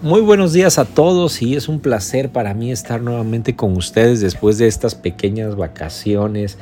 [0.00, 4.20] Muy buenos días a todos y es un placer para mí estar nuevamente con ustedes
[4.20, 6.56] después de estas pequeñas vacaciones.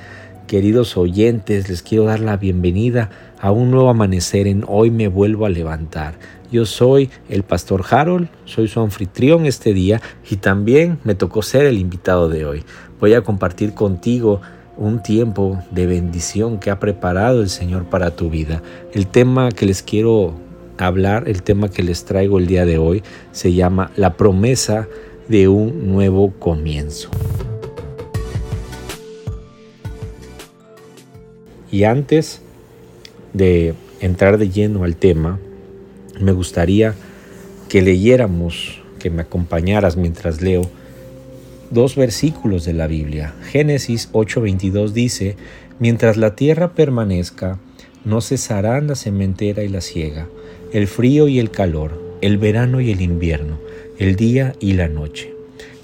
[0.46, 5.44] Queridos oyentes, les quiero dar la bienvenida a un nuevo amanecer en Hoy me vuelvo
[5.44, 6.14] a levantar.
[6.50, 10.00] Yo soy el pastor Harold, soy su anfitrión este día
[10.30, 12.64] y también me tocó ser el invitado de hoy.
[13.00, 14.40] Voy a compartir contigo
[14.78, 18.62] un tiempo de bendición que ha preparado el Señor para tu vida.
[18.94, 20.45] El tema que les quiero
[20.78, 24.88] hablar, el tema que les traigo el día de hoy se llama La promesa
[25.28, 27.10] de un nuevo comienzo.
[31.70, 32.40] Y antes
[33.32, 35.38] de entrar de lleno al tema,
[36.20, 36.94] me gustaría
[37.68, 40.62] que leyéramos, que me acompañaras mientras leo
[41.70, 43.34] dos versículos de la Biblia.
[43.50, 45.36] Génesis 8:22 dice,
[45.78, 47.58] mientras la tierra permanezca,
[48.06, 50.28] no cesarán la sementera y la siega,
[50.72, 53.58] el frío y el calor, el verano y el invierno,
[53.98, 55.34] el día y la noche.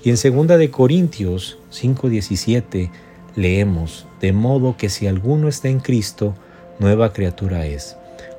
[0.05, 2.91] Y en 2 de Corintios 5:17
[3.35, 6.35] leemos, de modo que si alguno está en Cristo,
[6.79, 7.97] nueva criatura es.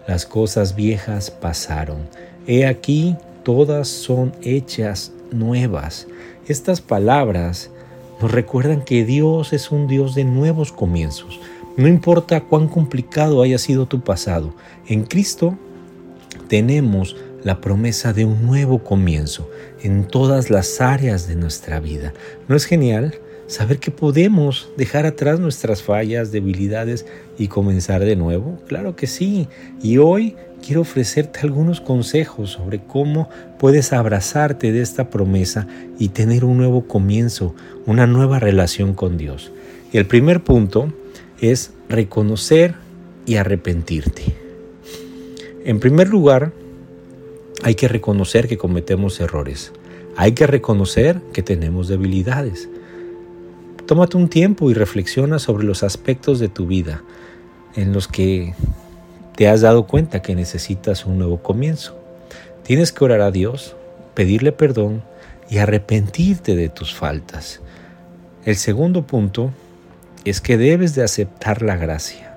[0.08, 2.08] Las cosas viejas pasaron.
[2.48, 6.08] He aquí, todas son hechas nuevas.
[6.48, 7.70] Estas palabras
[8.22, 11.40] nos recuerdan que Dios es un Dios de nuevos comienzos.
[11.76, 14.54] No importa cuán complicado haya sido tu pasado,
[14.88, 15.58] en Cristo
[16.48, 19.50] tenemos la promesa de un nuevo comienzo
[19.82, 22.14] en todas las áreas de nuestra vida.
[22.48, 23.16] ¿No es genial
[23.48, 27.08] saber que podemos dejar atrás nuestras fallas, debilidades
[27.40, 28.60] y comenzar de nuevo?
[28.68, 29.48] Claro que sí.
[29.82, 36.46] Y hoy quiero ofrecerte algunos consejos sobre cómo puedes abrazarte de esta promesa y tener
[36.46, 37.56] un nuevo comienzo,
[37.88, 39.52] una nueva relación con Dios.
[39.92, 40.94] Y el primer punto
[41.40, 42.76] es reconocer
[43.26, 44.36] y arrepentirte.
[45.66, 46.52] En primer lugar,
[47.64, 49.72] hay que reconocer que cometemos errores.
[50.18, 52.70] Hay que reconocer que tenemos debilidades.
[53.86, 57.04] Tómate un tiempo y reflexiona sobre los aspectos de tu vida
[57.76, 58.54] en los que
[59.36, 61.98] te has dado cuenta que necesitas un nuevo comienzo.
[62.64, 63.76] Tienes que orar a Dios,
[64.14, 65.02] pedirle perdón
[65.50, 67.62] y arrepentirte de tus faltas.
[68.46, 69.52] El segundo punto
[70.26, 72.36] es que debes de aceptar la gracia.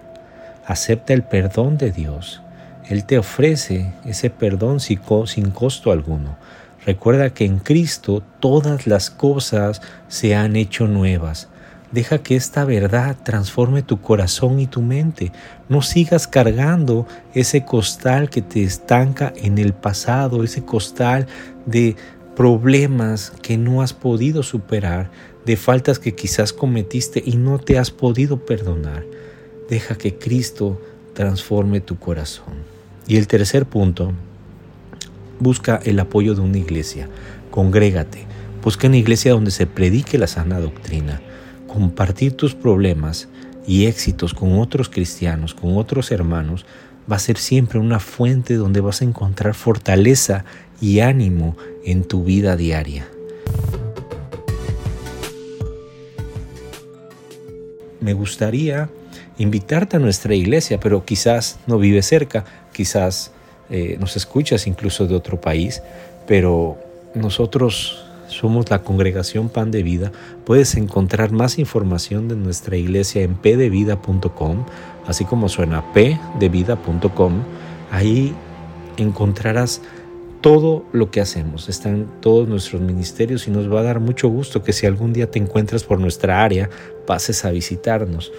[0.67, 2.43] Acepta el perdón de Dios.
[2.89, 6.37] Él te ofrece ese perdón sin costo alguno.
[6.85, 11.49] Recuerda que en Cristo todas las cosas se han hecho nuevas.
[11.93, 15.33] Deja que esta verdad transforme tu corazón y tu mente.
[15.69, 21.27] No sigas cargando ese costal que te estanca en el pasado, ese costal
[21.65, 21.97] de
[22.37, 25.11] problemas que no has podido superar,
[25.47, 29.05] de faltas que quizás cometiste y no te has podido perdonar.
[29.71, 30.81] Deja que Cristo
[31.15, 32.55] transforme tu corazón.
[33.09, 34.13] Y el tercer punto,
[35.41, 37.09] busca el apoyo de una iglesia.
[37.51, 38.27] Congrégate.
[38.63, 41.23] Busca una iglesia donde se predique la sana doctrina.
[41.67, 43.29] Compartir tus problemas
[43.67, 46.67] y éxitos con otros cristianos, con otros hermanos,
[47.11, 50.45] va a ser siempre una fuente donde vas a encontrar fortaleza
[50.81, 53.09] y ánimo en tu vida diaria.
[58.01, 58.89] Me gustaría
[59.39, 63.33] invitarte a nuestra iglesia, pero quizás no vives cerca, quizás
[63.71, 65.83] eh, nos escuchas incluso de otro país,
[66.27, 66.79] pero
[67.15, 70.13] nosotros somos la congregación Pan de Vida.
[70.45, 74.65] Puedes encontrar más información de nuestra iglesia en pdevida.com,
[75.07, 77.43] así como suena pdevida.com.
[77.91, 78.35] Ahí
[78.97, 79.81] encontrarás
[80.47, 84.63] todo lo que hacemos, están todos nuestros ministerios y nos va a dar mucho gusto
[84.63, 86.71] que si algún día te encuentras por nuestra área,
[87.05, 88.31] pases a visitarnos.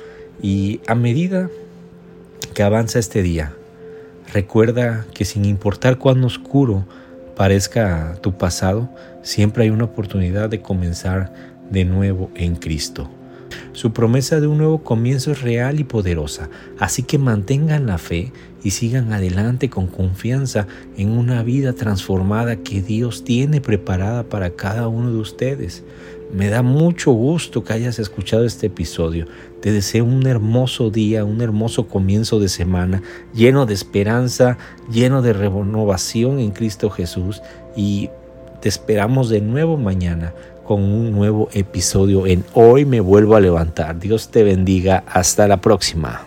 [0.41, 1.49] Y a medida
[2.53, 3.51] que avanza este día,
[4.31, 6.85] recuerda que sin importar cuán oscuro
[7.35, 8.87] parezca tu pasado,
[9.21, 11.33] siempre hay una oportunidad de comenzar
[11.69, 13.09] de nuevo en Cristo.
[13.73, 16.49] Su promesa de un nuevo comienzo es real y poderosa,
[16.79, 18.31] así que mantengan la fe
[18.63, 20.67] y sigan adelante con confianza
[20.97, 25.83] en una vida transformada que Dios tiene preparada para cada uno de ustedes.
[26.33, 29.27] Me da mucho gusto que hayas escuchado este episodio.
[29.61, 33.01] Te deseo un hermoso día, un hermoso comienzo de semana,
[33.33, 34.57] lleno de esperanza,
[34.91, 37.41] lleno de renovación en Cristo Jesús
[37.77, 38.09] y
[38.61, 40.33] te esperamos de nuevo mañana
[40.67, 43.97] con un nuevo episodio en Hoy me vuelvo a levantar.
[43.97, 45.03] Dios te bendiga.
[45.07, 46.26] Hasta la próxima.